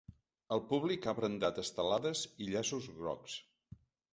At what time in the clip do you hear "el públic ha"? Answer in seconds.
0.55-1.13